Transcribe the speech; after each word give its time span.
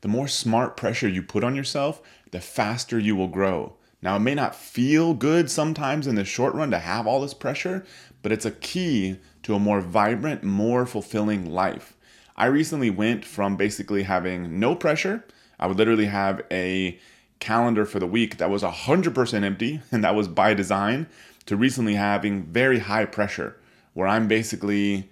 The 0.00 0.08
more 0.08 0.28
smart 0.28 0.76
pressure 0.76 1.08
you 1.08 1.22
put 1.22 1.44
on 1.44 1.54
yourself, 1.54 2.00
the 2.30 2.40
faster 2.40 2.98
you 2.98 3.16
will 3.16 3.28
grow. 3.28 3.74
Now, 4.02 4.16
it 4.16 4.20
may 4.20 4.34
not 4.34 4.54
feel 4.54 5.12
good 5.12 5.50
sometimes 5.50 6.06
in 6.06 6.14
the 6.14 6.24
short 6.24 6.54
run 6.54 6.70
to 6.70 6.78
have 6.78 7.06
all 7.06 7.20
this 7.20 7.34
pressure, 7.34 7.84
but 8.22 8.32
it's 8.32 8.46
a 8.46 8.50
key 8.50 9.18
to 9.42 9.54
a 9.54 9.58
more 9.58 9.80
vibrant, 9.80 10.42
more 10.42 10.86
fulfilling 10.86 11.50
life. 11.50 11.96
I 12.36 12.46
recently 12.46 12.88
went 12.88 13.24
from 13.24 13.56
basically 13.56 14.04
having 14.04 14.58
no 14.58 14.74
pressure, 14.74 15.24
I 15.60 15.66
would 15.66 15.76
literally 15.76 16.06
have 16.06 16.40
a 16.50 16.98
calendar 17.38 17.84
for 17.84 17.98
the 17.98 18.06
week 18.06 18.38
that 18.38 18.50
was 18.50 18.62
100% 18.62 19.42
empty, 19.44 19.82
and 19.92 20.02
that 20.02 20.14
was 20.14 20.26
by 20.26 20.54
design, 20.54 21.06
to 21.46 21.56
recently 21.56 21.94
having 21.94 22.44
very 22.44 22.80
high 22.80 23.04
pressure, 23.04 23.56
where 23.92 24.08
I'm 24.08 24.26
basically 24.26 25.10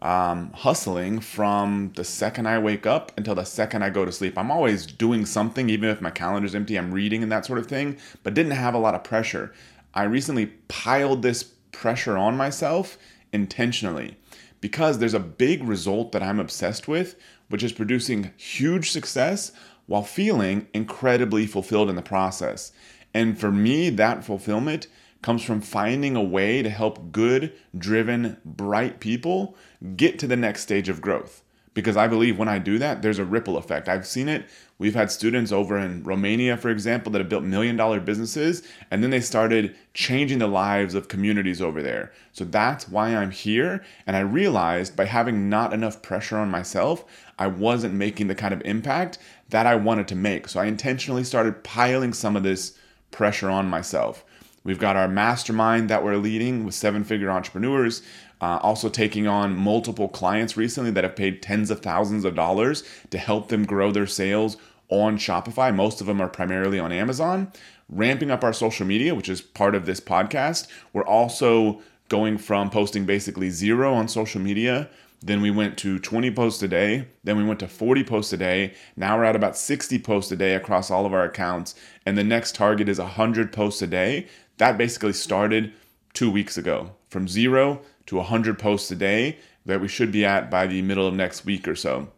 um, 0.00 0.52
hustling 0.52 1.20
from 1.20 1.92
the 1.96 2.04
second 2.04 2.46
I 2.46 2.58
wake 2.58 2.86
up 2.86 3.12
until 3.16 3.34
the 3.34 3.44
second 3.44 3.82
I 3.82 3.90
go 3.90 4.04
to 4.04 4.12
sleep. 4.12 4.38
I'm 4.38 4.50
always 4.50 4.86
doing 4.86 5.26
something, 5.26 5.68
even 5.68 5.88
if 5.88 6.00
my 6.00 6.10
calendar's 6.10 6.54
empty, 6.54 6.78
I'm 6.78 6.92
reading 6.92 7.22
and 7.22 7.32
that 7.32 7.44
sort 7.44 7.58
of 7.58 7.66
thing, 7.66 7.98
but 8.22 8.34
didn't 8.34 8.52
have 8.52 8.74
a 8.74 8.78
lot 8.78 8.94
of 8.94 9.02
pressure. 9.02 9.52
I 9.94 10.04
recently 10.04 10.46
piled 10.68 11.22
this 11.22 11.42
pressure 11.72 12.16
on 12.16 12.36
myself 12.36 12.96
intentionally 13.32 14.16
because 14.60 14.98
there's 14.98 15.14
a 15.14 15.20
big 15.20 15.64
result 15.64 16.12
that 16.12 16.22
I'm 16.22 16.40
obsessed 16.40 16.86
with, 16.88 17.16
which 17.48 17.62
is 17.62 17.72
producing 17.72 18.32
huge 18.36 18.90
success 18.90 19.52
while 19.86 20.02
feeling 20.02 20.68
incredibly 20.74 21.46
fulfilled 21.46 21.88
in 21.88 21.96
the 21.96 22.02
process. 22.02 22.72
And 23.14 23.38
for 23.38 23.50
me, 23.50 23.90
that 23.90 24.24
fulfillment 24.24 24.86
comes 25.22 25.42
from 25.42 25.60
finding 25.60 26.16
a 26.16 26.22
way 26.22 26.62
to 26.62 26.70
help 26.70 27.12
good, 27.12 27.52
driven, 27.76 28.36
bright 28.44 29.00
people 29.00 29.56
get 29.96 30.18
to 30.18 30.26
the 30.26 30.36
next 30.36 30.62
stage 30.62 30.88
of 30.88 31.00
growth. 31.00 31.42
Because 31.74 31.96
I 31.96 32.08
believe 32.08 32.38
when 32.38 32.48
I 32.48 32.58
do 32.58 32.78
that, 32.78 33.02
there's 33.02 33.20
a 33.20 33.24
ripple 33.24 33.56
effect. 33.56 33.88
I've 33.88 34.06
seen 34.06 34.28
it. 34.28 34.48
We've 34.78 34.94
had 34.94 35.12
students 35.12 35.52
over 35.52 35.78
in 35.78 36.02
Romania, 36.02 36.56
for 36.56 36.70
example, 36.70 37.12
that 37.12 37.20
have 37.20 37.28
built 37.28 37.44
million 37.44 37.76
dollar 37.76 38.00
businesses, 38.00 38.62
and 38.90 39.02
then 39.02 39.10
they 39.10 39.20
started 39.20 39.76
changing 39.94 40.38
the 40.38 40.48
lives 40.48 40.94
of 40.94 41.08
communities 41.08 41.62
over 41.62 41.82
there. 41.82 42.12
So 42.32 42.44
that's 42.44 42.88
why 42.88 43.14
I'm 43.14 43.30
here. 43.30 43.84
And 44.06 44.16
I 44.16 44.20
realized 44.20 44.96
by 44.96 45.04
having 45.04 45.48
not 45.48 45.72
enough 45.72 46.02
pressure 46.02 46.38
on 46.38 46.50
myself, 46.50 47.04
I 47.38 47.46
wasn't 47.46 47.94
making 47.94 48.26
the 48.26 48.34
kind 48.34 48.54
of 48.54 48.62
impact 48.64 49.18
that 49.50 49.66
I 49.66 49.76
wanted 49.76 50.08
to 50.08 50.16
make. 50.16 50.48
So 50.48 50.58
I 50.58 50.66
intentionally 50.66 51.24
started 51.24 51.62
piling 51.62 52.12
some 52.12 52.36
of 52.36 52.42
this 52.42 52.76
pressure 53.10 53.50
on 53.50 53.68
myself. 53.68 54.24
We've 54.68 54.78
got 54.78 54.96
our 54.96 55.08
mastermind 55.08 55.88
that 55.88 56.04
we're 56.04 56.18
leading 56.18 56.66
with 56.66 56.74
seven 56.74 57.02
figure 57.02 57.30
entrepreneurs. 57.30 58.02
Uh, 58.38 58.58
also, 58.62 58.90
taking 58.90 59.26
on 59.26 59.56
multiple 59.56 60.10
clients 60.10 60.58
recently 60.58 60.90
that 60.90 61.04
have 61.04 61.16
paid 61.16 61.40
tens 61.40 61.70
of 61.70 61.80
thousands 61.80 62.26
of 62.26 62.34
dollars 62.34 62.84
to 63.08 63.16
help 63.16 63.48
them 63.48 63.64
grow 63.64 63.90
their 63.90 64.06
sales 64.06 64.58
on 64.90 65.16
Shopify. 65.16 65.74
Most 65.74 66.02
of 66.02 66.06
them 66.06 66.20
are 66.20 66.28
primarily 66.28 66.78
on 66.78 66.92
Amazon. 66.92 67.50
Ramping 67.88 68.30
up 68.30 68.44
our 68.44 68.52
social 68.52 68.84
media, 68.84 69.14
which 69.14 69.30
is 69.30 69.40
part 69.40 69.74
of 69.74 69.86
this 69.86 70.00
podcast. 70.00 70.68
We're 70.92 71.02
also 71.02 71.80
going 72.10 72.36
from 72.36 72.68
posting 72.68 73.06
basically 73.06 73.48
zero 73.48 73.94
on 73.94 74.06
social 74.06 74.42
media. 74.42 74.90
Then 75.20 75.40
we 75.40 75.50
went 75.50 75.78
to 75.78 75.98
20 75.98 76.30
posts 76.32 76.62
a 76.62 76.68
day. 76.68 77.08
Then 77.24 77.38
we 77.38 77.44
went 77.44 77.60
to 77.60 77.68
40 77.68 78.04
posts 78.04 78.32
a 78.34 78.36
day. 78.36 78.74
Now 78.96 79.16
we're 79.16 79.24
at 79.24 79.34
about 79.34 79.56
60 79.56 79.98
posts 80.00 80.30
a 80.30 80.36
day 80.36 80.54
across 80.54 80.90
all 80.90 81.06
of 81.06 81.14
our 81.14 81.24
accounts. 81.24 81.74
And 82.04 82.18
the 82.18 82.22
next 82.22 82.54
target 82.54 82.88
is 82.88 82.98
100 82.98 83.50
posts 83.52 83.80
a 83.82 83.86
day. 83.86 84.26
That 84.58 84.78
basically 84.78 85.12
started 85.12 85.72
two 86.12 86.30
weeks 86.30 86.58
ago 86.58 86.92
from 87.08 87.26
zero 87.28 87.80
to 88.06 88.16
100 88.16 88.58
posts 88.58 88.90
a 88.90 88.96
day 88.96 89.38
that 89.64 89.80
we 89.80 89.88
should 89.88 90.12
be 90.12 90.24
at 90.24 90.50
by 90.50 90.66
the 90.66 90.82
middle 90.82 91.06
of 91.06 91.14
next 91.14 91.44
week 91.44 91.66
or 91.66 91.76
so. 91.76 92.08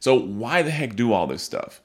So, 0.00 0.14
why 0.14 0.62
the 0.62 0.70
heck 0.70 0.96
do 0.96 1.12
all 1.12 1.26
this 1.26 1.42
stuff? 1.42 1.80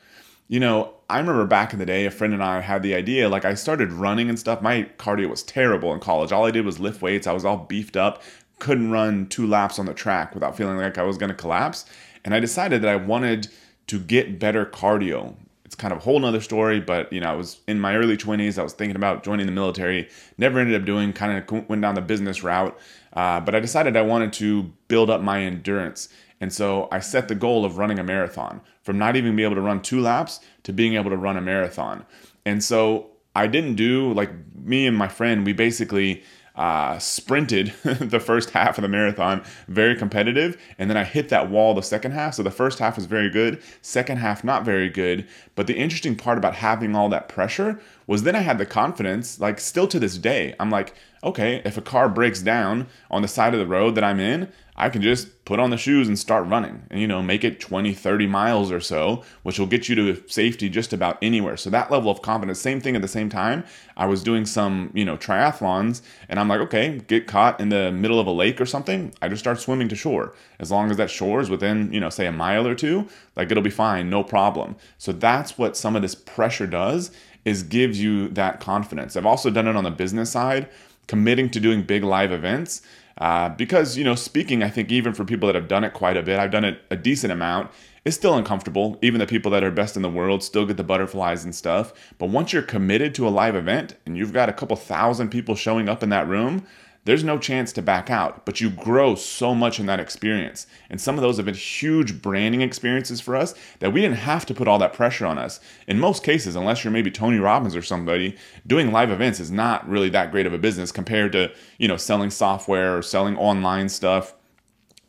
You 0.48 0.60
know, 0.60 0.94
I 1.10 1.20
remember 1.20 1.46
back 1.46 1.72
in 1.72 1.80
the 1.80 1.86
day, 1.86 2.06
a 2.06 2.12
friend 2.12 2.34
and 2.34 2.44
I 2.44 2.60
had 2.60 2.84
the 2.84 2.94
idea, 2.94 3.30
like 3.30 3.46
I 3.46 3.54
started 3.54 3.94
running 3.94 4.28
and 4.28 4.38
stuff. 4.38 4.62
My 4.62 4.90
cardio 4.98 5.30
was 5.30 5.44
terrible 5.44 5.94
in 5.94 6.00
college. 6.00 6.32
All 6.32 6.46
I 6.46 6.52
did 6.52 6.66
was 6.66 6.80
lift 6.80 7.02
weights. 7.02 7.28
I 7.28 7.32
was 7.32 7.46
all 7.46 7.58
beefed 7.58 7.96
up, 7.96 8.22
couldn't 8.60 8.92
run 8.92 9.28
two 9.28 9.48
laps 9.48 9.80
on 9.80 9.86
the 9.86 9.94
track 9.94 10.34
without 10.34 10.58
feeling 10.58 10.78
like 10.78 10.98
I 10.98 11.04
was 11.04 11.18
to 11.18 11.34
collapse. 11.34 11.86
And 12.24 12.34
I 12.34 12.40
decided 12.40 12.82
that 12.82 12.90
I 12.90 12.96
wanted 12.98 13.48
to 13.88 14.00
get 14.00 14.40
better 14.40 14.66
cardio. 14.66 15.36
Kind 15.82 15.94
of 15.94 15.98
a 15.98 16.02
whole 16.02 16.20
nother 16.20 16.42
story, 16.42 16.80
but 16.80 17.12
you 17.12 17.20
know, 17.20 17.32
I 17.32 17.34
was 17.34 17.60
in 17.68 17.80
my 17.80 17.96
early 17.96 18.16
20s. 18.16 18.60
I 18.60 18.62
was 18.62 18.74
thinking 18.74 18.96
about 18.96 19.24
joining 19.24 19.48
the 19.48 19.52
military, 19.52 20.08
never 20.38 20.60
ended 20.60 20.80
up 20.80 20.86
doing, 20.86 21.12
kind 21.12 21.36
of 21.36 21.68
went 21.68 21.82
down 21.82 21.96
the 21.96 22.02
business 22.02 22.44
route. 22.44 22.78
Uh, 23.14 23.40
but 23.40 23.56
I 23.56 23.60
decided 23.60 23.98
I 23.98 24.04
wanted 24.04 24.32
to 24.34 24.72
build 24.88 25.10
up 25.10 25.22
my 25.22 25.42
endurance. 25.42 26.08
And 26.40 26.54
so 26.54 26.88
I 26.92 27.00
set 27.00 27.30
the 27.30 27.34
goal 27.34 27.66
of 27.66 27.80
running 27.80 27.98
a 27.98 28.04
marathon 28.04 28.62
from 28.84 29.00
not 29.00 29.16
even 29.16 29.36
being 29.36 29.48
able 29.48 29.56
to 29.56 29.62
run 29.62 29.82
two 29.82 30.02
laps 30.02 30.40
to 30.64 30.72
being 30.72 30.94
able 30.94 31.10
to 31.10 31.18
run 31.18 31.36
a 31.36 31.42
marathon. 31.42 32.06
And 32.46 32.64
so 32.64 33.10
I 33.36 33.48
didn't 33.48 33.74
do 33.74 34.14
like 34.14 34.30
me 34.56 34.86
and 34.86 34.96
my 34.96 35.08
friend, 35.08 35.44
we 35.48 35.54
basically 35.54 36.22
uh, 36.56 37.00
sprinted 37.00 37.74
the 37.84 38.20
first 38.20 38.52
half 38.52 38.78
of 38.78 38.82
the 38.82 38.88
marathon, 38.88 39.44
very 39.68 39.96
competitive. 39.96 40.62
And 40.78 40.90
then 40.90 40.98
I 40.98 41.04
hit 41.04 41.30
that 41.30 41.50
wall 41.50 41.74
the 41.74 41.82
second 41.82 42.12
half. 42.12 42.36
So 42.36 42.44
the 42.44 42.52
first 42.52 42.80
half 42.80 42.96
was 42.96 43.06
very 43.06 43.30
good, 43.30 43.62
second 43.82 44.18
half, 44.18 44.44
not 44.44 44.66
very 44.66 44.90
good. 44.90 45.28
But 45.56 45.68
the 45.68 45.78
interesting 45.78 46.16
part 46.16 46.38
about 46.38 46.56
having 46.56 46.96
all 46.96 47.10
that 47.10 47.30
pressure 47.30 47.80
was 48.08 48.24
then 48.24 48.36
I 48.36 48.42
had 48.42 48.58
the 48.58 48.66
confidence, 48.66 49.40
like 49.40 49.60
still 49.60 49.88
to 49.88 50.00
this 50.00 50.18
day, 50.18 50.56
I'm 50.60 50.70
like, 50.70 50.94
okay, 51.24 51.62
if 51.66 51.78
a 51.78 51.82
car 51.82 52.10
breaks 52.10 52.42
down 52.42 52.88
on 53.10 53.22
the 53.22 53.28
side 53.28 53.54
of 53.54 53.60
the 53.60 53.68
road 53.68 53.96
that 53.96 54.04
I'm 54.04 54.20
in, 54.20 54.52
I 54.76 54.90
can 54.90 55.02
just 55.02 55.46
put 55.46 55.60
on 55.60 55.70
the 55.70 55.78
shoes 55.78 56.08
and 56.08 56.18
start 56.18 56.48
running 56.48 56.84
and, 56.90 57.00
you 57.00 57.08
know, 57.08 57.22
make 57.22 57.44
it 57.44 57.60
20, 57.60 57.94
30 57.94 58.26
miles 58.26 58.72
or 58.72 58.80
so, 58.80 59.24
which 59.44 59.60
will 59.60 59.68
get 59.68 59.88
you 59.88 59.96
to 59.96 60.24
safety 60.28 60.70
just 60.70 60.92
about 60.92 61.20
anywhere. 61.22 61.56
So 61.56 61.70
that 61.70 61.92
level 61.92 62.10
of 62.10 62.24
confidence, 62.24 62.60
same 62.60 62.82
thing 62.82 62.96
at 62.96 63.02
the 63.04 63.08
same 63.08 63.30
time. 63.30 63.64
I 63.96 64.08
was 64.08 64.24
doing 64.24 64.46
some, 64.46 64.90
you 64.96 65.06
know, 65.06 65.18
triathlons 65.18 66.02
and 66.30 66.40
I'm 66.40 66.48
like, 66.48 66.62
okay, 66.62 67.00
get 67.08 67.28
caught 67.28 67.60
in 67.60 67.70
the 67.70 67.92
middle 67.92 68.20
of 68.20 68.26
a 68.26 68.32
lake 68.32 68.60
or 68.60 68.66
something. 68.66 69.14
I 69.22 69.28
just 69.28 69.42
start 69.42 69.60
swimming 69.60 69.90
to 69.90 69.96
shore. 69.96 70.34
As 70.60 70.72
long 70.72 70.90
as 70.90 70.98
that 70.98 71.12
shore 71.12 71.42
is 71.42 71.50
within, 71.50 71.94
you 71.94 72.00
know, 72.00 72.10
say 72.10 72.26
a 72.26 72.32
mile 72.32 72.66
or 72.66 72.74
two, 72.74 73.08
like 73.36 73.52
it'll 73.52 73.62
be 73.62 73.70
fine, 73.70 74.10
no 74.10 74.24
problem. 74.24 74.76
So 74.98 75.12
that's 75.12 75.58
what 75.58 75.78
some 75.78 75.96
of 75.96 76.02
this 76.02 76.16
pressure 76.16 76.66
does 76.66 77.12
is 77.46 77.64
gives 77.64 78.02
you 78.02 78.30
that 78.30 78.60
confidence. 78.60 79.16
I've 79.16 79.26
also 79.26 79.50
done 79.50 79.68
it 79.68 79.76
on 79.76 79.84
the 79.84 79.92
business 79.92 80.32
side, 80.32 80.70
committing 81.08 81.50
to 81.50 81.60
doing 81.60 81.84
big 81.84 82.04
live 82.04 82.32
events 82.32 82.82
uh, 83.18 83.50
because, 83.50 83.98
you 83.98 84.04
know, 84.04 84.16
speaking, 84.16 84.64
I 84.64 84.70
think 84.70 84.92
even 84.92 85.14
for 85.14 85.24
people 85.24 85.48
that 85.48 85.56
have 85.56 85.68
done 85.68 85.84
it 85.84 85.94
quite 85.94 86.18
a 86.18 86.24
bit, 86.24 86.40
I've 86.40 86.52
done 86.52 86.66
it 86.66 86.82
a 86.90 86.96
decent 86.96 87.32
amount, 87.32 87.70
it's 88.04 88.16
still 88.16 88.36
uncomfortable. 88.36 88.98
Even 89.04 89.20
the 89.20 89.28
people 89.28 89.52
that 89.52 89.64
are 89.64 89.70
best 89.70 89.96
in 89.96 90.02
the 90.02 90.10
world 90.10 90.44
still 90.44 90.66
get 90.66 90.78
the 90.78 90.84
butterflies 90.84 91.44
and 91.44 91.54
stuff. 91.54 91.94
But 92.18 92.30
once 92.30 92.52
you're 92.52 92.64
committed 92.64 93.14
to 93.16 93.28
a 93.28 93.30
live 93.30 93.56
event 93.56 93.96
and 94.06 94.18
you've 94.18 94.34
got 94.34 94.50
a 94.50 94.54
couple 94.54 94.76
thousand 94.76 95.30
people 95.30 95.56
showing 95.56 95.88
up 95.88 96.02
in 96.02 96.10
that 96.10 96.28
room, 96.28 96.66
there's 97.04 97.24
no 97.24 97.40
chance 97.40 97.74
to 97.74 97.82
back 97.82 98.12
out, 98.12 98.46
but 98.46 98.62
you 98.62 98.70
grow 98.70 99.16
so 99.16 99.56
much 99.56 99.80
in 99.80 99.88
that 99.88 100.00
experience. 100.00 100.68
And 100.90 101.02
some 101.02 101.16
of 101.16 101.24
those 101.24 101.38
have 101.38 101.48
been 101.48 101.56
huge 101.56 102.22
branding 102.22 102.62
experiences 102.62 103.20
for 103.20 103.36
us 103.36 103.56
that 103.80 103.92
we 103.92 104.02
didn't 104.02 104.18
have 104.18 104.46
to 104.46 104.54
put 104.54 104.68
all 104.68 104.78
that 104.80 104.94
pressure 104.94 105.26
on 105.26 105.40
us. 105.40 105.60
In 105.88 106.00
most 106.00 106.24
cases, 106.24 106.56
unless 106.56 106.84
you're 106.84 106.94
maybe 106.94 107.10
Tony 107.10 107.40
Robbins 107.40 107.76
or 107.76 107.82
somebody, 107.82 108.38
doing 108.68 108.92
live 108.92 109.10
events 109.10 109.40
is 109.40 109.50
not 109.50 109.88
really 109.90 110.10
that 110.10 110.32
great 110.32 110.46
of 110.46 110.54
a 110.54 110.60
business 110.60 110.92
compared 110.92 111.32
to, 111.32 111.52
you 111.80 111.88
know, 111.88 111.98
selling 111.98 112.30
software 112.30 112.96
or 112.96 113.02
selling 113.02 113.36
online 113.36 113.90
stuff. 113.90 114.36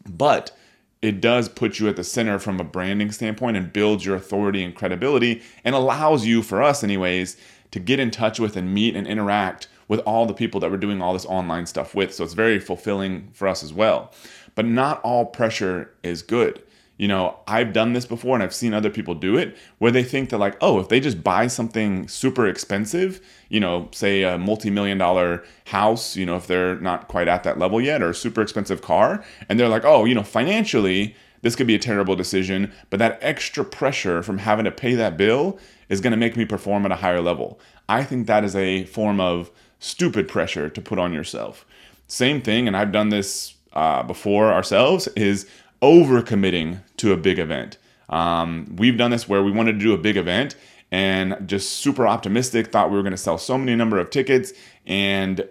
But 0.08 0.56
it 1.02 1.20
does 1.20 1.48
put 1.48 1.78
you 1.78 1.88
at 1.88 1.96
the 1.96 2.04
center 2.04 2.38
from 2.38 2.58
a 2.58 2.64
branding 2.64 3.12
standpoint 3.12 3.58
and 3.58 3.72
builds 3.72 4.06
your 4.06 4.16
authority 4.16 4.64
and 4.64 4.74
credibility 4.74 5.42
and 5.62 5.74
allows 5.74 6.24
you, 6.24 6.42
for 6.42 6.62
us 6.62 6.82
anyways, 6.82 7.36
to 7.72 7.80
get 7.80 8.00
in 8.00 8.10
touch 8.10 8.40
with 8.40 8.56
and 8.56 8.72
meet 8.72 8.96
and 8.96 9.06
interact 9.06 9.68
with 9.88 10.00
all 10.00 10.26
the 10.26 10.34
people 10.34 10.60
that 10.60 10.70
we're 10.70 10.76
doing 10.76 11.02
all 11.02 11.12
this 11.12 11.26
online 11.26 11.66
stuff 11.66 11.94
with. 11.94 12.14
So 12.14 12.24
it's 12.24 12.34
very 12.34 12.58
fulfilling 12.58 13.30
for 13.32 13.48
us 13.48 13.62
as 13.62 13.72
well. 13.72 14.12
But 14.54 14.66
not 14.66 15.00
all 15.02 15.26
pressure 15.26 15.92
is 16.02 16.22
good. 16.22 16.62
You 16.98 17.08
know, 17.08 17.38
I've 17.48 17.72
done 17.72 17.94
this 17.94 18.06
before 18.06 18.36
and 18.36 18.44
I've 18.44 18.54
seen 18.54 18.74
other 18.74 18.90
people 18.90 19.14
do 19.14 19.36
it 19.36 19.56
where 19.78 19.90
they 19.90 20.04
think 20.04 20.28
that, 20.28 20.38
like, 20.38 20.56
oh, 20.60 20.78
if 20.78 20.88
they 20.88 21.00
just 21.00 21.24
buy 21.24 21.46
something 21.46 22.06
super 22.06 22.46
expensive, 22.46 23.20
you 23.48 23.58
know, 23.60 23.88
say 23.92 24.22
a 24.22 24.38
multi 24.38 24.70
million 24.70 24.98
dollar 24.98 25.42
house, 25.66 26.16
you 26.16 26.26
know, 26.26 26.36
if 26.36 26.46
they're 26.46 26.78
not 26.80 27.08
quite 27.08 27.28
at 27.28 27.42
that 27.42 27.58
level 27.58 27.80
yet, 27.80 28.02
or 28.02 28.10
a 28.10 28.14
super 28.14 28.42
expensive 28.42 28.82
car, 28.82 29.24
and 29.48 29.58
they're 29.58 29.68
like, 29.68 29.84
oh, 29.84 30.04
you 30.04 30.14
know, 30.14 30.22
financially, 30.22 31.16
this 31.40 31.56
could 31.56 31.66
be 31.66 31.74
a 31.74 31.78
terrible 31.78 32.14
decision, 32.14 32.72
but 32.88 32.98
that 33.00 33.18
extra 33.20 33.64
pressure 33.64 34.22
from 34.22 34.38
having 34.38 34.64
to 34.64 34.70
pay 34.70 34.94
that 34.94 35.16
bill 35.16 35.58
is 35.92 36.00
going 36.00 36.10
to 36.10 36.16
make 36.16 36.38
me 36.38 36.46
perform 36.46 36.86
at 36.86 36.90
a 36.90 36.96
higher 36.96 37.20
level. 37.20 37.60
I 37.86 38.02
think 38.02 38.26
that 38.26 38.44
is 38.44 38.56
a 38.56 38.84
form 38.86 39.20
of 39.20 39.50
stupid 39.78 40.26
pressure 40.26 40.70
to 40.70 40.80
put 40.80 40.98
on 40.98 41.12
yourself. 41.12 41.66
Same 42.08 42.40
thing, 42.40 42.66
and 42.66 42.74
I've 42.74 42.92
done 42.92 43.10
this 43.10 43.56
uh, 43.74 44.02
before 44.02 44.50
ourselves, 44.50 45.06
is 45.08 45.46
overcommitting 45.82 46.80
to 46.96 47.12
a 47.12 47.16
big 47.18 47.38
event. 47.38 47.76
Um, 48.08 48.74
we've 48.78 48.96
done 48.96 49.10
this 49.10 49.28
where 49.28 49.42
we 49.42 49.52
wanted 49.52 49.72
to 49.74 49.78
do 49.80 49.92
a 49.92 49.98
big 49.98 50.16
event 50.16 50.56
and 50.90 51.36
just 51.46 51.74
super 51.74 52.06
optimistic, 52.06 52.68
thought 52.68 52.90
we 52.90 52.96
were 52.96 53.02
going 53.02 53.12
to 53.12 53.18
sell 53.18 53.36
so 53.36 53.58
many 53.58 53.76
number 53.76 53.98
of 53.98 54.08
tickets, 54.08 54.54
and 54.86 55.46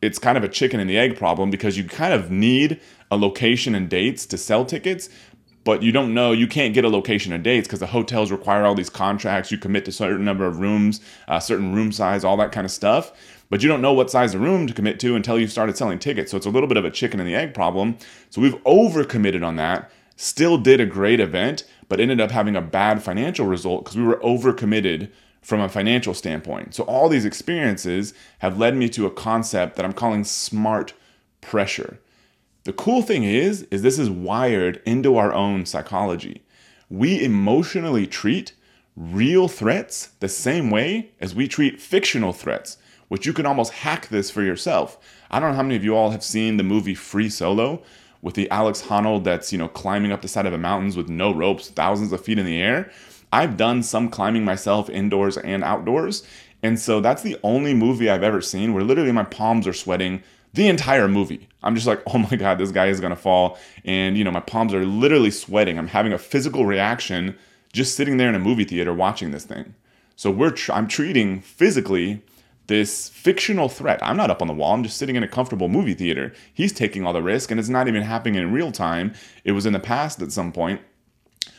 it's 0.00 0.18
kind 0.18 0.38
of 0.38 0.44
a 0.44 0.48
chicken 0.48 0.80
and 0.80 0.88
the 0.88 0.96
egg 0.96 1.18
problem 1.18 1.50
because 1.50 1.76
you 1.76 1.84
kind 1.84 2.14
of 2.14 2.30
need 2.30 2.80
a 3.10 3.16
location 3.18 3.74
and 3.74 3.90
dates 3.90 4.24
to 4.24 4.38
sell 4.38 4.64
tickets, 4.64 5.10
but 5.66 5.82
you 5.82 5.90
don't 5.90 6.14
know, 6.14 6.30
you 6.30 6.46
can't 6.46 6.74
get 6.74 6.84
a 6.84 6.88
location 6.88 7.32
and 7.32 7.42
dates 7.42 7.66
because 7.66 7.80
the 7.80 7.88
hotels 7.88 8.30
require 8.30 8.64
all 8.64 8.76
these 8.76 8.88
contracts. 8.88 9.50
You 9.50 9.58
commit 9.58 9.84
to 9.86 9.92
certain 9.92 10.24
number 10.24 10.46
of 10.46 10.60
rooms, 10.60 11.00
uh, 11.26 11.40
certain 11.40 11.74
room 11.74 11.90
size, 11.90 12.22
all 12.22 12.36
that 12.36 12.52
kind 12.52 12.64
of 12.64 12.70
stuff. 12.70 13.10
But 13.50 13.64
you 13.64 13.68
don't 13.68 13.82
know 13.82 13.92
what 13.92 14.08
size 14.08 14.32
of 14.32 14.42
room 14.42 14.68
to 14.68 14.72
commit 14.72 15.00
to 15.00 15.16
until 15.16 15.40
you've 15.40 15.50
started 15.50 15.76
selling 15.76 15.98
tickets. 15.98 16.30
So 16.30 16.36
it's 16.36 16.46
a 16.46 16.50
little 16.50 16.68
bit 16.68 16.76
of 16.76 16.84
a 16.84 16.90
chicken 16.92 17.18
and 17.18 17.28
the 17.28 17.34
egg 17.34 17.52
problem. 17.52 17.98
So 18.30 18.40
we've 18.40 18.62
overcommitted 18.62 19.44
on 19.44 19.56
that, 19.56 19.90
still 20.14 20.56
did 20.56 20.80
a 20.80 20.86
great 20.86 21.18
event, 21.18 21.64
but 21.88 21.98
ended 21.98 22.20
up 22.20 22.30
having 22.30 22.54
a 22.54 22.62
bad 22.62 23.02
financial 23.02 23.46
result 23.46 23.84
because 23.84 23.96
we 23.96 24.04
were 24.04 24.20
overcommitted 24.20 25.10
from 25.42 25.60
a 25.60 25.68
financial 25.68 26.14
standpoint. 26.14 26.76
So 26.76 26.84
all 26.84 27.08
these 27.08 27.24
experiences 27.24 28.14
have 28.38 28.56
led 28.56 28.76
me 28.76 28.88
to 28.90 29.04
a 29.04 29.10
concept 29.10 29.74
that 29.74 29.84
I'm 29.84 29.92
calling 29.92 30.22
smart 30.22 30.92
pressure. 31.40 31.98
The 32.66 32.72
cool 32.72 33.00
thing 33.00 33.22
is 33.22 33.62
is 33.70 33.82
this 33.82 33.96
is 33.96 34.10
wired 34.10 34.82
into 34.84 35.16
our 35.16 35.32
own 35.32 35.66
psychology. 35.66 36.42
We 36.90 37.22
emotionally 37.22 38.08
treat 38.08 38.54
real 38.96 39.46
threats 39.46 40.08
the 40.18 40.28
same 40.28 40.68
way 40.72 41.12
as 41.20 41.32
we 41.32 41.46
treat 41.46 41.80
fictional 41.80 42.32
threats, 42.32 42.78
which 43.06 43.24
you 43.24 43.32
can 43.32 43.46
almost 43.46 43.72
hack 43.72 44.08
this 44.08 44.32
for 44.32 44.42
yourself. 44.42 44.98
I 45.30 45.38
don't 45.38 45.50
know 45.50 45.56
how 45.56 45.62
many 45.62 45.76
of 45.76 45.84
you 45.84 45.94
all 45.94 46.10
have 46.10 46.24
seen 46.24 46.56
the 46.56 46.64
movie 46.64 46.96
Free 46.96 47.30
Solo 47.30 47.84
with 48.20 48.34
the 48.34 48.50
Alex 48.50 48.82
Honnold 48.82 49.22
that's, 49.22 49.52
you 49.52 49.58
know, 49.58 49.68
climbing 49.68 50.10
up 50.10 50.22
the 50.22 50.26
side 50.26 50.46
of 50.46 50.50
the 50.50 50.58
mountains 50.58 50.96
with 50.96 51.08
no 51.08 51.32
ropes, 51.32 51.70
thousands 51.70 52.10
of 52.10 52.24
feet 52.24 52.40
in 52.40 52.46
the 52.46 52.60
air. 52.60 52.90
I've 53.32 53.56
done 53.56 53.84
some 53.84 54.08
climbing 54.08 54.44
myself 54.44 54.90
indoors 54.90 55.38
and 55.38 55.62
outdoors. 55.62 56.24
And 56.64 56.80
so 56.80 57.00
that's 57.00 57.22
the 57.22 57.38
only 57.44 57.74
movie 57.74 58.10
I've 58.10 58.24
ever 58.24 58.40
seen 58.40 58.74
where 58.74 58.82
literally 58.82 59.12
my 59.12 59.22
palms 59.22 59.68
are 59.68 59.72
sweating 59.72 60.24
the 60.56 60.68
entire 60.68 61.06
movie. 61.06 61.48
I'm 61.62 61.74
just 61.74 61.86
like, 61.86 62.02
oh 62.12 62.18
my 62.18 62.36
God, 62.36 62.58
this 62.58 62.72
guy 62.72 62.86
is 62.86 63.00
gonna 63.00 63.16
fall. 63.16 63.58
And, 63.84 64.18
you 64.18 64.24
know, 64.24 64.30
my 64.30 64.40
palms 64.40 64.74
are 64.74 64.84
literally 64.84 65.30
sweating. 65.30 65.78
I'm 65.78 65.88
having 65.88 66.12
a 66.12 66.18
physical 66.18 66.66
reaction 66.66 67.38
just 67.72 67.94
sitting 67.94 68.16
there 68.16 68.28
in 68.28 68.34
a 68.34 68.40
movie 68.40 68.64
theater 68.64 68.92
watching 68.92 69.30
this 69.30 69.44
thing. 69.44 69.74
So 70.16 70.30
we're, 70.30 70.50
tr- 70.50 70.72
I'm 70.72 70.88
treating 70.88 71.40
physically 71.40 72.22
this 72.68 73.10
fictional 73.10 73.68
threat. 73.68 74.00
I'm 74.02 74.16
not 74.16 74.30
up 74.30 74.42
on 74.42 74.48
the 74.48 74.54
wall. 74.54 74.74
I'm 74.74 74.82
just 74.82 74.96
sitting 74.96 75.14
in 75.14 75.22
a 75.22 75.28
comfortable 75.28 75.68
movie 75.68 75.94
theater. 75.94 76.32
He's 76.52 76.72
taking 76.72 77.06
all 77.06 77.12
the 77.12 77.22
risk 77.22 77.50
and 77.50 77.60
it's 77.60 77.68
not 77.68 77.86
even 77.86 78.02
happening 78.02 78.40
in 78.40 78.52
real 78.52 78.72
time. 78.72 79.12
It 79.44 79.52
was 79.52 79.66
in 79.66 79.72
the 79.72 79.78
past 79.78 80.20
at 80.22 80.32
some 80.32 80.52
point. 80.52 80.80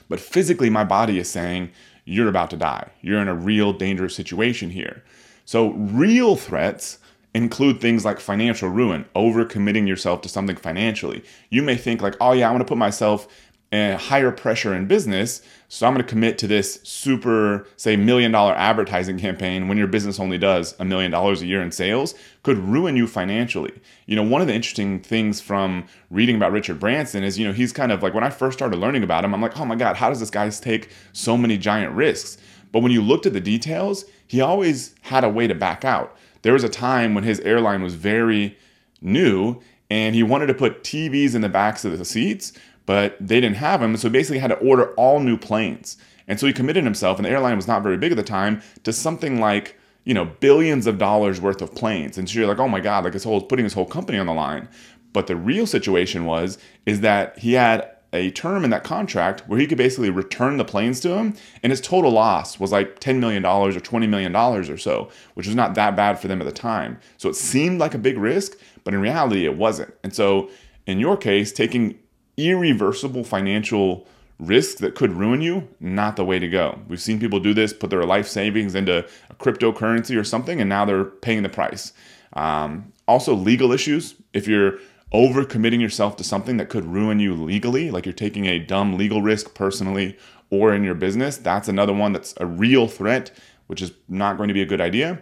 But 0.09 0.19
physically, 0.19 0.69
my 0.69 0.83
body 0.83 1.19
is 1.19 1.29
saying, 1.29 1.71
you're 2.03 2.29
about 2.29 2.49
to 2.49 2.57
die. 2.57 2.89
You're 3.01 3.21
in 3.21 3.27
a 3.27 3.35
real 3.35 3.73
dangerous 3.73 4.15
situation 4.15 4.69
here. 4.69 5.03
So, 5.45 5.71
real 5.71 6.35
threats 6.35 6.99
include 7.33 7.79
things 7.79 8.03
like 8.03 8.19
financial 8.19 8.69
ruin, 8.69 9.05
overcommitting 9.15 9.87
yourself 9.87 10.21
to 10.21 10.29
something 10.29 10.55
financially. 10.55 11.23
You 11.49 11.61
may 11.61 11.75
think, 11.75 12.01
like, 12.01 12.15
oh, 12.19 12.33
yeah, 12.33 12.47
I'm 12.47 12.53
gonna 12.53 12.65
put 12.65 12.77
myself 12.77 13.27
and 13.71 13.99
higher 13.99 14.31
pressure 14.31 14.73
in 14.73 14.87
business. 14.87 15.41
So 15.67 15.85
I'm 15.85 15.93
going 15.93 16.03
to 16.03 16.09
commit 16.09 16.37
to 16.37 16.47
this 16.47 16.79
super, 16.83 17.67
say, 17.75 17.97
million 17.97 18.31
dollar 18.31 18.53
advertising 18.53 19.19
campaign 19.19 19.67
when 19.67 19.77
your 19.77 19.87
business 19.87 20.19
only 20.19 20.37
does 20.37 20.73
a 20.79 20.85
million 20.85 21.11
dollars 21.11 21.41
a 21.41 21.45
year 21.45 21.61
in 21.61 21.71
sales 21.71 22.15
could 22.43 22.57
ruin 22.57 22.95
you 22.95 23.07
financially. 23.07 23.73
You 24.05 24.15
know, 24.15 24.23
one 24.23 24.39
of 24.39 24.47
the 24.47 24.53
interesting 24.53 25.01
things 25.01 25.41
from 25.41 25.85
reading 26.09 26.37
about 26.37 26.53
Richard 26.53 26.79
Branson 26.79 27.23
is, 27.23 27.37
you 27.37 27.45
know, 27.45 27.51
he's 27.51 27.73
kind 27.73 27.91
of 27.91 28.01
like 28.01 28.13
when 28.13 28.23
I 28.23 28.29
first 28.29 28.57
started 28.57 28.77
learning 28.77 29.03
about 29.03 29.25
him, 29.25 29.33
I'm 29.33 29.41
like, 29.41 29.59
oh 29.59 29.65
my 29.65 29.75
God, 29.75 29.97
how 29.97 30.07
does 30.07 30.21
this 30.21 30.29
guy 30.29 30.49
take 30.49 30.89
so 31.11 31.35
many 31.35 31.57
giant 31.57 31.93
risks? 31.93 32.37
But 32.71 32.79
when 32.81 32.91
you 32.91 33.01
looked 33.01 33.25
at 33.25 33.33
the 33.33 33.41
details, 33.41 34.05
he 34.27 34.39
always 34.39 34.95
had 35.01 35.25
a 35.25 35.29
way 35.29 35.47
to 35.47 35.55
back 35.55 35.83
out. 35.83 36.17
There 36.47 36.53
was 36.53 36.63
a 36.63 36.69
time 36.69 37.13
when 37.13 37.25
his 37.25 37.41
airline 37.41 37.83
was 37.83 37.95
very 37.95 38.57
new 39.01 39.59
and 39.89 40.15
he 40.15 40.23
wanted 40.23 40.47
to 40.47 40.53
put 40.53 40.81
TVs 40.81 41.35
in 41.35 41.41
the 41.41 41.49
backs 41.49 41.83
of 41.83 41.97
the 41.97 42.05
seats 42.05 42.53
but 42.87 43.17
they 43.19 43.39
didn't 43.39 43.57
have 43.57 43.81
them. 43.81 43.95
So 43.97 44.09
basically 44.09 44.39
had 44.39 44.47
to 44.47 44.57
order 44.57 44.93
all 44.93 45.19
new 45.19 45.37
planes. 45.37 45.97
And 46.27 46.39
so 46.39 46.47
he 46.47 46.53
committed 46.53 46.83
himself, 46.83 47.17
and 47.17 47.25
the 47.25 47.29
airline 47.29 47.55
was 47.55 47.67
not 47.67 47.83
very 47.83 47.97
big 47.97 48.11
at 48.11 48.17
the 48.17 48.23
time, 48.23 48.61
to 48.83 48.91
something 48.93 49.39
like, 49.39 49.77
you 50.05 50.13
know, 50.13 50.25
billions 50.25 50.87
of 50.87 50.97
dollars 50.97 51.39
worth 51.39 51.61
of 51.61 51.75
planes. 51.75 52.17
And 52.17 52.29
so 52.29 52.39
you're 52.39 52.47
like, 52.47 52.59
oh 52.59 52.67
my 52.67 52.79
God, 52.79 53.03
like 53.03 53.13
his 53.13 53.25
whole 53.25 53.41
putting 53.41 53.65
his 53.65 53.73
whole 53.73 53.85
company 53.85 54.17
on 54.17 54.25
the 54.25 54.33
line. 54.33 54.69
But 55.13 55.27
the 55.27 55.35
real 55.35 55.67
situation 55.67 56.25
was, 56.25 56.57
is 56.85 57.01
that 57.01 57.37
he 57.37 57.53
had 57.53 57.89
a 58.17 58.31
term 58.31 58.63
in 58.63 58.71
that 58.71 58.83
contract 58.83 59.43
where 59.47 59.59
he 59.59 59.67
could 59.67 59.77
basically 59.77 60.09
return 60.09 60.57
the 60.57 60.65
planes 60.65 60.99
to 61.01 61.15
him, 61.15 61.35
and 61.61 61.71
his 61.71 61.79
total 61.79 62.11
loss 62.11 62.59
was 62.59 62.71
like 62.71 62.99
$10 62.99 63.19
million 63.19 63.45
or 63.45 63.71
$20 63.71 64.09
million 64.09 64.35
or 64.35 64.77
so, 64.77 65.09
which 65.35 65.45
was 65.45 65.55
not 65.55 65.75
that 65.75 65.95
bad 65.95 66.19
for 66.19 66.27
them 66.27 66.41
at 66.41 66.45
the 66.45 66.51
time. 66.51 66.99
So 67.17 67.29
it 67.29 67.35
seemed 67.35 67.79
like 67.79 67.93
a 67.93 67.99
big 67.99 68.17
risk, 68.17 68.57
but 68.83 68.93
in 68.93 69.01
reality, 69.01 69.45
it 69.45 69.55
wasn't. 69.55 69.93
And 70.03 70.13
so 70.13 70.49
in 70.87 70.99
your 70.99 71.15
case, 71.15 71.51
taking 71.51 71.99
irreversible 72.37 73.23
financial 73.23 74.07
risk 74.39 74.77
that 74.77 74.95
could 74.95 75.13
ruin 75.13 75.41
you, 75.41 75.67
not 75.79 76.15
the 76.15 76.25
way 76.25 76.39
to 76.39 76.47
go. 76.47 76.79
We've 76.87 77.01
seen 77.01 77.19
people 77.19 77.39
do 77.39 77.53
this, 77.53 77.73
put 77.73 77.89
their 77.89 78.05
life 78.05 78.27
savings 78.27 78.75
into 78.75 79.05
a 79.29 79.35
cryptocurrency 79.35 80.19
or 80.19 80.23
something, 80.23 80.59
and 80.59 80.69
now 80.69 80.85
they're 80.85 81.05
paying 81.05 81.43
the 81.43 81.49
price. 81.49 81.93
Um, 82.33 82.93
also, 83.07 83.33
legal 83.33 83.71
issues. 83.71 84.15
If 84.33 84.47
you're 84.47 84.79
overcommitting 85.13 85.79
yourself 85.79 86.15
to 86.17 86.23
something 86.23 86.57
that 86.57 86.69
could 86.69 86.85
ruin 86.85 87.19
you 87.19 87.33
legally, 87.33 87.91
like 87.91 88.05
you're 88.05 88.13
taking 88.13 88.45
a 88.45 88.59
dumb 88.59 88.97
legal 88.97 89.21
risk 89.21 89.53
personally 89.53 90.17
or 90.49 90.73
in 90.73 90.83
your 90.83 90.95
business, 90.95 91.37
that's 91.37 91.67
another 91.67 91.93
one 91.93 92.13
that's 92.13 92.33
a 92.37 92.45
real 92.45 92.87
threat, 92.87 93.31
which 93.67 93.81
is 93.81 93.91
not 94.07 94.37
going 94.37 94.47
to 94.47 94.53
be 94.53 94.61
a 94.61 94.65
good 94.65 94.81
idea. 94.81 95.21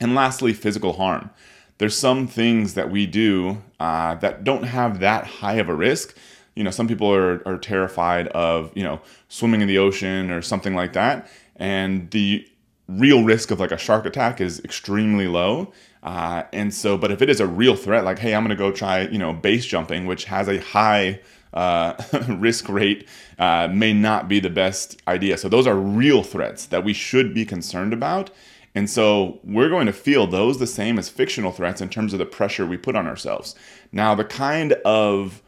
And 0.00 0.14
lastly, 0.14 0.52
physical 0.52 0.94
harm. 0.94 1.30
There's 1.78 1.96
some 1.96 2.26
things 2.26 2.74
that 2.74 2.90
we 2.90 3.06
do 3.06 3.62
uh, 3.80 4.14
that 4.16 4.44
don't 4.44 4.64
have 4.64 5.00
that 5.00 5.26
high 5.26 5.54
of 5.54 5.68
a 5.68 5.74
risk 5.74 6.16
you 6.54 6.62
know, 6.62 6.70
some 6.70 6.88
people 6.88 7.12
are, 7.12 7.46
are 7.46 7.58
terrified 7.58 8.28
of, 8.28 8.70
you 8.74 8.82
know, 8.82 9.00
swimming 9.28 9.60
in 9.60 9.68
the 9.68 9.78
ocean 9.78 10.30
or 10.30 10.40
something 10.40 10.74
like 10.74 10.92
that. 10.92 11.28
And 11.56 12.10
the 12.10 12.46
real 12.88 13.24
risk 13.24 13.50
of 13.50 13.60
like 13.60 13.72
a 13.72 13.78
shark 13.78 14.06
attack 14.06 14.40
is 14.40 14.60
extremely 14.60 15.26
low. 15.26 15.72
Uh, 16.04 16.44
and 16.52 16.72
so, 16.72 16.98
but 16.98 17.10
if 17.10 17.22
it 17.22 17.30
is 17.30 17.40
a 17.40 17.46
real 17.46 17.74
threat, 17.74 18.04
like, 18.04 18.18
hey, 18.18 18.34
I'm 18.34 18.42
going 18.42 18.50
to 18.50 18.56
go 18.56 18.70
try, 18.70 19.02
you 19.08 19.18
know, 19.18 19.32
base 19.32 19.64
jumping, 19.64 20.04
which 20.04 20.26
has 20.26 20.48
a 20.48 20.58
high 20.58 21.20
uh, 21.54 21.94
risk 22.28 22.68
rate, 22.68 23.08
uh, 23.38 23.68
may 23.72 23.94
not 23.94 24.28
be 24.28 24.38
the 24.38 24.50
best 24.50 25.00
idea. 25.08 25.38
So, 25.38 25.48
those 25.48 25.66
are 25.66 25.76
real 25.76 26.22
threats 26.22 26.66
that 26.66 26.84
we 26.84 26.92
should 26.92 27.32
be 27.32 27.46
concerned 27.46 27.94
about. 27.94 28.30
And 28.74 28.90
so, 28.90 29.40
we're 29.44 29.70
going 29.70 29.86
to 29.86 29.94
feel 29.94 30.26
those 30.26 30.58
the 30.58 30.66
same 30.66 30.98
as 30.98 31.08
fictional 31.08 31.52
threats 31.52 31.80
in 31.80 31.88
terms 31.88 32.12
of 32.12 32.18
the 32.18 32.26
pressure 32.26 32.66
we 32.66 32.76
put 32.76 32.96
on 32.96 33.06
ourselves. 33.06 33.54
Now, 33.90 34.14
the 34.14 34.24
kind 34.24 34.74
of 34.84 35.42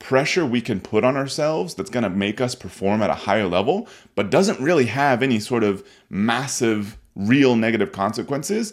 pressure 0.00 0.44
we 0.44 0.60
can 0.60 0.80
put 0.80 1.04
on 1.04 1.16
ourselves 1.16 1.74
that's 1.74 1.90
going 1.90 2.02
to 2.02 2.10
make 2.10 2.40
us 2.40 2.56
perform 2.56 3.00
at 3.02 3.10
a 3.10 3.14
higher 3.14 3.46
level, 3.46 3.86
but 4.16 4.30
doesn't 4.30 4.58
really 4.58 4.86
have 4.86 5.22
any 5.22 5.38
sort 5.38 5.62
of 5.62 5.86
massive, 6.08 6.96
real 7.14 7.54
negative 7.54 7.92
consequences, 7.92 8.72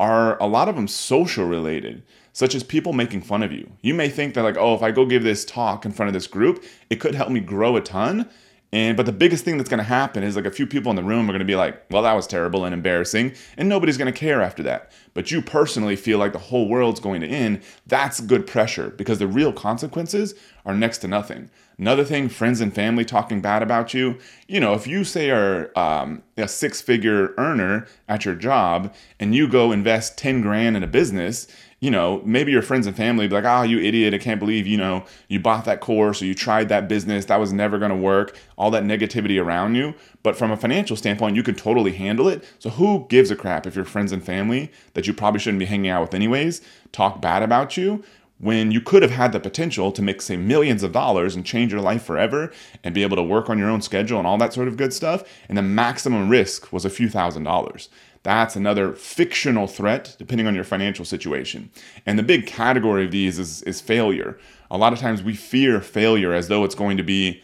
are 0.00 0.38
a 0.42 0.46
lot 0.46 0.68
of 0.68 0.76
them 0.76 0.88
social 0.88 1.46
related, 1.46 2.02
such 2.32 2.54
as 2.54 2.62
people 2.62 2.92
making 2.92 3.22
fun 3.22 3.42
of 3.42 3.52
you. 3.52 3.70
You 3.80 3.94
may 3.94 4.08
think 4.08 4.34
that, 4.34 4.42
like, 4.42 4.56
oh, 4.56 4.74
if 4.74 4.82
I 4.82 4.90
go 4.90 5.06
give 5.06 5.22
this 5.22 5.44
talk 5.44 5.84
in 5.84 5.92
front 5.92 6.08
of 6.08 6.14
this 6.14 6.26
group, 6.26 6.64
it 6.90 6.96
could 6.96 7.14
help 7.14 7.30
me 7.30 7.40
grow 7.40 7.76
a 7.76 7.80
ton. 7.80 8.28
And 8.74 8.96
but 8.96 9.06
the 9.06 9.12
biggest 9.12 9.44
thing 9.44 9.56
that's 9.56 9.70
going 9.70 9.78
to 9.78 9.84
happen 9.84 10.24
is 10.24 10.34
like 10.34 10.46
a 10.46 10.50
few 10.50 10.66
people 10.66 10.90
in 10.90 10.96
the 10.96 11.04
room 11.04 11.30
are 11.30 11.32
going 11.32 11.38
to 11.38 11.44
be 11.44 11.54
like, 11.54 11.80
"Well, 11.92 12.02
that 12.02 12.14
was 12.14 12.26
terrible 12.26 12.64
and 12.64 12.74
embarrassing," 12.74 13.34
and 13.56 13.68
nobody's 13.68 13.96
going 13.96 14.12
to 14.12 14.18
care 14.18 14.42
after 14.42 14.64
that. 14.64 14.90
But 15.14 15.30
you 15.30 15.40
personally 15.42 15.94
feel 15.94 16.18
like 16.18 16.32
the 16.32 16.40
whole 16.40 16.68
world's 16.68 16.98
going 16.98 17.20
to 17.20 17.28
end. 17.28 17.62
That's 17.86 18.20
good 18.20 18.48
pressure 18.48 18.90
because 18.90 19.20
the 19.20 19.28
real 19.28 19.52
consequences 19.52 20.34
are 20.66 20.74
next 20.74 20.98
to 20.98 21.08
nothing. 21.08 21.50
Another 21.78 22.04
thing, 22.04 22.28
friends 22.28 22.60
and 22.60 22.74
family 22.74 23.04
talking 23.04 23.40
bad 23.40 23.62
about 23.62 23.94
you. 23.94 24.18
You 24.48 24.58
know, 24.58 24.74
if 24.74 24.88
you 24.88 25.04
say 25.04 25.30
are 25.30 25.70
um, 25.78 26.24
a 26.36 26.48
six-figure 26.48 27.34
earner 27.38 27.86
at 28.08 28.24
your 28.24 28.34
job 28.34 28.92
and 29.20 29.36
you 29.36 29.46
go 29.46 29.70
invest 29.70 30.18
ten 30.18 30.40
grand 30.40 30.76
in 30.76 30.82
a 30.82 30.88
business 30.88 31.46
you 31.84 31.90
know, 31.90 32.22
maybe 32.24 32.50
your 32.50 32.62
friends 32.62 32.86
and 32.86 32.96
family 32.96 33.28
be 33.28 33.34
like, 33.34 33.44
oh, 33.44 33.62
you 33.62 33.78
idiot, 33.78 34.14
I 34.14 34.18
can't 34.18 34.40
believe, 34.40 34.66
you 34.66 34.78
know, 34.78 35.04
you 35.28 35.38
bought 35.38 35.66
that 35.66 35.82
course 35.82 36.22
or 36.22 36.24
you 36.24 36.34
tried 36.34 36.70
that 36.70 36.88
business, 36.88 37.26
that 37.26 37.38
was 37.38 37.52
never 37.52 37.78
gonna 37.78 37.94
work, 37.94 38.38
all 38.56 38.70
that 38.70 38.84
negativity 38.84 39.38
around 39.38 39.74
you. 39.74 39.94
But 40.22 40.34
from 40.34 40.50
a 40.50 40.56
financial 40.56 40.96
standpoint, 40.96 41.36
you 41.36 41.42
can 41.42 41.54
totally 41.54 41.92
handle 41.92 42.26
it. 42.26 42.42
So 42.58 42.70
who 42.70 43.04
gives 43.10 43.30
a 43.30 43.36
crap 43.36 43.66
if 43.66 43.76
your 43.76 43.84
friends 43.84 44.12
and 44.12 44.24
family 44.24 44.72
that 44.94 45.06
you 45.06 45.12
probably 45.12 45.40
shouldn't 45.40 45.58
be 45.58 45.66
hanging 45.66 45.90
out 45.90 46.00
with 46.00 46.14
anyways 46.14 46.62
talk 46.90 47.20
bad 47.20 47.42
about 47.42 47.76
you? 47.76 48.02
when 48.38 48.72
you 48.72 48.80
could 48.80 49.00
have 49.00 49.12
had 49.12 49.32
the 49.32 49.38
potential 49.38 49.92
to 49.92 50.02
make, 50.02 50.20
say, 50.20 50.36
millions 50.36 50.82
of 50.82 50.90
dollars 50.90 51.36
and 51.36 51.46
change 51.46 51.70
your 51.70 51.80
life 51.80 52.02
forever 52.02 52.52
and 52.82 52.92
be 52.92 53.04
able 53.04 53.16
to 53.16 53.22
work 53.22 53.48
on 53.48 53.58
your 53.58 53.70
own 53.70 53.80
schedule 53.80 54.18
and 54.18 54.26
all 54.26 54.36
that 54.36 54.52
sort 54.52 54.66
of 54.66 54.76
good 54.76 54.92
stuff. 54.92 55.22
And 55.48 55.56
the 55.56 55.62
maximum 55.62 56.28
risk 56.28 56.72
was 56.72 56.84
a 56.84 56.90
few 56.90 57.08
thousand 57.08 57.44
dollars. 57.44 57.88
That's 58.24 58.56
another 58.56 58.94
fictional 58.94 59.66
threat, 59.66 60.16
depending 60.18 60.46
on 60.46 60.54
your 60.54 60.64
financial 60.64 61.04
situation. 61.04 61.70
And 62.06 62.18
the 62.18 62.22
big 62.22 62.46
category 62.46 63.04
of 63.04 63.10
these 63.10 63.38
is, 63.38 63.62
is 63.62 63.80
failure. 63.82 64.38
A 64.70 64.78
lot 64.78 64.94
of 64.94 64.98
times 64.98 65.22
we 65.22 65.34
fear 65.34 65.80
failure 65.80 66.32
as 66.32 66.48
though 66.48 66.64
it's 66.64 66.74
going 66.74 66.96
to 66.96 67.02
be 67.02 67.42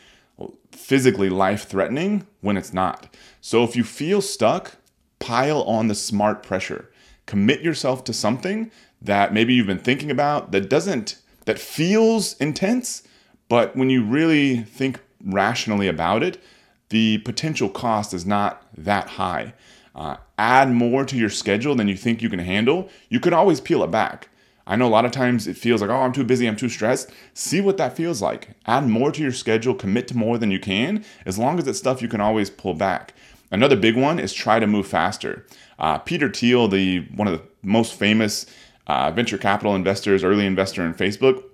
physically 0.72 1.28
life 1.28 1.68
threatening 1.68 2.26
when 2.40 2.56
it's 2.56 2.72
not. 2.72 3.14
So 3.42 3.62
if 3.62 3.76
you 3.76 3.84
feel 3.84 4.22
stuck, 4.22 4.76
pile 5.18 5.62
on 5.64 5.88
the 5.88 5.94
smart 5.94 6.42
pressure. 6.42 6.90
Commit 7.26 7.60
yourself 7.60 8.02
to 8.04 8.14
something 8.14 8.70
that 9.02 9.34
maybe 9.34 9.52
you've 9.52 9.66
been 9.66 9.78
thinking 9.78 10.10
about 10.10 10.50
that 10.52 10.70
doesn't, 10.70 11.16
that 11.44 11.58
feels 11.58 12.36
intense, 12.38 13.02
but 13.48 13.76
when 13.76 13.90
you 13.90 14.02
really 14.02 14.62
think 14.62 14.98
rationally 15.22 15.88
about 15.88 16.22
it, 16.22 16.42
the 16.88 17.18
potential 17.18 17.68
cost 17.68 18.14
is 18.14 18.24
not 18.24 18.66
that 18.76 19.10
high. 19.10 19.52
Uh, 20.00 20.16
add 20.38 20.70
more 20.70 21.04
to 21.04 21.14
your 21.14 21.28
schedule 21.28 21.74
than 21.74 21.86
you 21.86 21.94
think 21.94 22.22
you 22.22 22.30
can 22.30 22.38
handle, 22.38 22.88
you 23.10 23.20
can 23.20 23.34
always 23.34 23.60
peel 23.60 23.84
it 23.84 23.90
back. 23.90 24.30
I 24.66 24.74
know 24.74 24.86
a 24.86 24.88
lot 24.88 25.04
of 25.04 25.12
times 25.12 25.46
it 25.46 25.58
feels 25.58 25.82
like, 25.82 25.90
oh, 25.90 26.00
I'm 26.00 26.14
too 26.14 26.24
busy, 26.24 26.46
I'm 26.46 26.56
too 26.56 26.70
stressed. 26.70 27.10
See 27.34 27.60
what 27.60 27.76
that 27.76 27.98
feels 27.98 28.22
like. 28.22 28.56
Add 28.64 28.88
more 28.88 29.12
to 29.12 29.20
your 29.20 29.30
schedule, 29.30 29.74
commit 29.74 30.08
to 30.08 30.16
more 30.16 30.38
than 30.38 30.50
you 30.50 30.58
can, 30.58 31.04
as 31.26 31.38
long 31.38 31.58
as 31.58 31.68
it's 31.68 31.78
stuff 31.78 32.00
you 32.00 32.08
can 32.08 32.22
always 32.22 32.48
pull 32.48 32.72
back. 32.72 33.12
Another 33.50 33.76
big 33.76 33.94
one 33.94 34.18
is 34.18 34.32
try 34.32 34.58
to 34.58 34.66
move 34.66 34.86
faster. 34.86 35.44
Uh, 35.78 35.98
Peter 35.98 36.30
Thiel, 36.30 36.66
the 36.66 37.00
one 37.14 37.28
of 37.28 37.38
the 37.38 37.44
most 37.62 37.92
famous 37.92 38.46
uh, 38.86 39.10
venture 39.10 39.36
capital 39.36 39.74
investors, 39.74 40.24
early 40.24 40.46
investor 40.46 40.82
in 40.82 40.94
Facebook, 40.94 41.44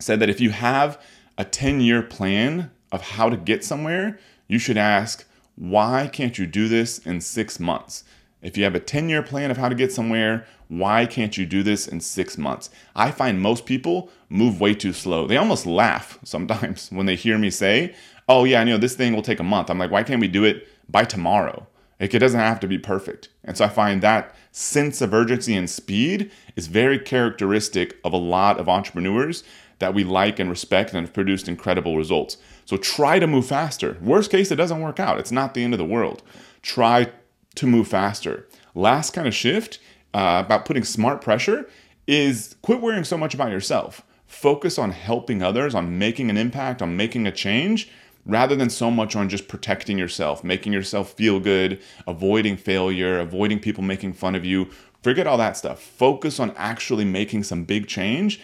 said 0.00 0.18
that 0.18 0.28
if 0.28 0.40
you 0.40 0.50
have 0.50 1.00
a 1.36 1.44
10 1.44 1.80
year 1.80 2.02
plan 2.02 2.72
of 2.90 3.02
how 3.02 3.28
to 3.28 3.36
get 3.36 3.62
somewhere, 3.62 4.18
you 4.48 4.58
should 4.58 4.78
ask, 4.78 5.27
why 5.58 6.06
can't 6.06 6.38
you 6.38 6.46
do 6.46 6.68
this 6.68 6.98
in 6.98 7.20
six 7.20 7.58
months? 7.58 8.04
If 8.40 8.56
you 8.56 8.62
have 8.62 8.76
a 8.76 8.80
10 8.80 9.08
year 9.08 9.22
plan 9.22 9.50
of 9.50 9.56
how 9.56 9.68
to 9.68 9.74
get 9.74 9.92
somewhere, 9.92 10.46
why 10.68 11.04
can't 11.04 11.36
you 11.36 11.46
do 11.46 11.64
this 11.64 11.88
in 11.88 12.00
six 12.00 12.38
months? 12.38 12.70
I 12.94 13.10
find 13.10 13.40
most 13.40 13.66
people 13.66 14.10
move 14.28 14.60
way 14.60 14.74
too 14.74 14.92
slow. 14.92 15.26
They 15.26 15.36
almost 15.36 15.66
laugh 15.66 16.18
sometimes 16.24 16.90
when 16.90 17.06
they 17.06 17.16
hear 17.16 17.38
me 17.38 17.50
say, 17.50 17.94
oh, 18.28 18.44
yeah, 18.44 18.60
I 18.60 18.64
know 18.64 18.78
this 18.78 18.94
thing 18.94 19.14
will 19.14 19.22
take 19.22 19.40
a 19.40 19.44
month. 19.44 19.68
I'm 19.68 19.78
like, 19.78 19.90
why 19.90 20.04
can't 20.04 20.20
we 20.20 20.28
do 20.28 20.44
it 20.44 20.68
by 20.88 21.04
tomorrow? 21.04 21.66
Like, 21.98 22.14
it 22.14 22.20
doesn't 22.20 22.38
have 22.38 22.60
to 22.60 22.68
be 22.68 22.78
perfect. 22.78 23.28
And 23.42 23.56
so 23.56 23.64
I 23.64 23.68
find 23.68 24.00
that 24.02 24.36
sense 24.52 25.00
of 25.00 25.12
urgency 25.12 25.56
and 25.56 25.68
speed 25.68 26.30
is 26.54 26.68
very 26.68 26.98
characteristic 26.98 27.96
of 28.04 28.12
a 28.12 28.18
lot 28.18 28.60
of 28.60 28.68
entrepreneurs 28.68 29.42
that 29.80 29.94
we 29.94 30.04
like 30.04 30.38
and 30.38 30.50
respect 30.50 30.92
and 30.92 31.00
have 31.00 31.14
produced 31.14 31.48
incredible 31.48 31.96
results. 31.96 32.36
So 32.68 32.76
try 32.76 33.18
to 33.18 33.26
move 33.26 33.46
faster. 33.46 33.96
Worst 34.02 34.30
case, 34.30 34.50
it 34.50 34.56
doesn't 34.56 34.82
work 34.82 35.00
out. 35.00 35.18
It's 35.18 35.32
not 35.32 35.54
the 35.54 35.64
end 35.64 35.72
of 35.72 35.78
the 35.78 35.86
world. 35.86 36.22
Try 36.60 37.10
to 37.54 37.66
move 37.66 37.88
faster. 37.88 38.46
Last 38.74 39.14
kind 39.14 39.26
of 39.26 39.34
shift 39.34 39.78
uh, 40.12 40.42
about 40.44 40.66
putting 40.66 40.84
smart 40.84 41.22
pressure 41.22 41.66
is 42.06 42.56
quit 42.60 42.82
worrying 42.82 43.04
so 43.04 43.16
much 43.16 43.32
about 43.32 43.50
yourself. 43.52 44.02
Focus 44.26 44.78
on 44.78 44.90
helping 44.90 45.42
others, 45.42 45.74
on 45.74 45.98
making 45.98 46.28
an 46.28 46.36
impact, 46.36 46.82
on 46.82 46.94
making 46.94 47.26
a 47.26 47.32
change, 47.32 47.88
rather 48.26 48.54
than 48.54 48.68
so 48.68 48.90
much 48.90 49.16
on 49.16 49.30
just 49.30 49.48
protecting 49.48 49.96
yourself, 49.96 50.44
making 50.44 50.74
yourself 50.74 51.14
feel 51.14 51.40
good, 51.40 51.80
avoiding 52.06 52.58
failure, 52.58 53.18
avoiding 53.18 53.60
people 53.60 53.82
making 53.82 54.12
fun 54.12 54.34
of 54.34 54.44
you. 54.44 54.68
Forget 55.02 55.26
all 55.26 55.38
that 55.38 55.56
stuff. 55.56 55.80
Focus 55.80 56.38
on 56.38 56.52
actually 56.54 57.06
making 57.06 57.44
some 57.44 57.64
big 57.64 57.86
change 57.86 58.42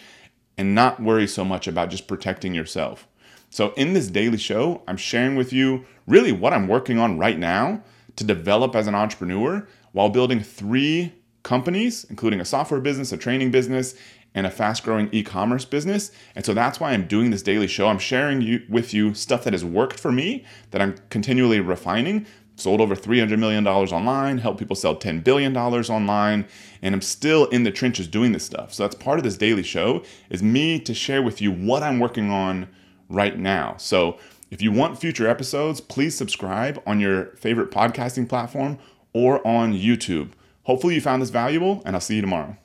and 0.57 0.73
not 0.73 0.99
worry 0.99 1.27
so 1.27 1.45
much 1.45 1.67
about 1.67 1.91
just 1.91 2.07
protecting 2.07 2.55
yourself. 2.55 3.07
So, 3.49 3.73
in 3.73 3.93
this 3.93 4.07
daily 4.07 4.37
show, 4.37 4.83
I'm 4.87 4.97
sharing 4.97 5.35
with 5.35 5.53
you 5.53 5.85
really 6.07 6.31
what 6.31 6.53
I'm 6.53 6.67
working 6.67 6.99
on 6.99 7.17
right 7.17 7.39
now 7.39 7.81
to 8.15 8.23
develop 8.23 8.75
as 8.75 8.87
an 8.87 8.95
entrepreneur 8.95 9.67
while 9.91 10.09
building 10.09 10.41
three 10.41 11.13
companies, 11.43 12.05
including 12.09 12.41
a 12.41 12.45
software 12.45 12.81
business, 12.81 13.11
a 13.11 13.17
training 13.17 13.51
business, 13.51 13.95
and 14.33 14.45
a 14.45 14.51
fast 14.51 14.83
growing 14.83 15.09
e 15.11 15.23
commerce 15.23 15.63
business. 15.65 16.11
And 16.35 16.45
so 16.45 16.53
that's 16.53 16.79
why 16.79 16.91
I'm 16.91 17.07
doing 17.07 17.31
this 17.31 17.41
daily 17.41 17.67
show. 17.67 17.87
I'm 17.87 17.99
sharing 17.99 18.41
you, 18.41 18.63
with 18.69 18.93
you 18.93 19.13
stuff 19.13 19.45
that 19.45 19.53
has 19.53 19.63
worked 19.63 19.99
for 19.99 20.11
me, 20.11 20.43
that 20.71 20.81
I'm 20.81 20.95
continually 21.09 21.61
refining. 21.61 22.25
Sold 22.57 22.79
over 22.79 22.95
$300 22.95 23.37
million 23.37 23.67
online, 23.67 24.37
helped 24.37 24.59
people 24.59 24.77
sell 24.77 24.95
$10 24.95 25.23
billion 25.23 25.55
online, 25.57 26.45
and 26.81 26.95
I'm 26.95 27.01
still 27.01 27.47
in 27.47 27.63
the 27.63 27.71
trenches 27.71 28.07
doing 28.07 28.31
this 28.31 28.45
stuff. 28.45 28.73
So 28.73 28.83
that's 28.83 28.95
part 28.95 29.17
of 29.17 29.25
this 29.25 29.37
daily 29.37 29.63
show 29.63 30.03
is 30.29 30.41
me 30.41 30.79
to 30.79 30.93
share 30.93 31.21
with 31.21 31.41
you 31.41 31.51
what 31.51 31.83
I'm 31.83 31.99
working 31.99 32.31
on 32.31 32.69
right 33.09 33.37
now. 33.37 33.75
So 33.77 34.17
if 34.51 34.61
you 34.61 34.71
want 34.71 34.99
future 34.99 35.27
episodes, 35.27 35.81
please 35.81 36.15
subscribe 36.15 36.81
on 36.85 36.99
your 36.99 37.27
favorite 37.37 37.71
podcasting 37.71 38.29
platform 38.29 38.77
or 39.13 39.45
on 39.47 39.73
YouTube. 39.73 40.31
Hopefully, 40.63 40.95
you 40.95 41.01
found 41.01 41.21
this 41.21 41.29
valuable, 41.29 41.81
and 41.85 41.95
I'll 41.95 42.01
see 42.01 42.15
you 42.15 42.21
tomorrow. 42.21 42.57